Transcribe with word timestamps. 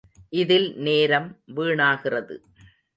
இதில் 0.29 0.75
நேரம் 0.77 1.37
வீணாகிறது. 1.55 2.35